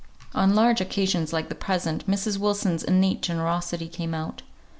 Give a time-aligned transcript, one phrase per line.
[0.33, 2.39] On large occasions like the present, Mrs.
[2.39, 4.41] Wilson's innate generosity came out.